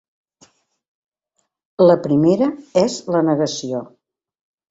[1.89, 2.49] La primera
[2.85, 3.83] és la negació.